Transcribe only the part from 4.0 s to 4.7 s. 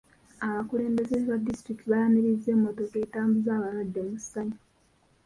mu ssanyu.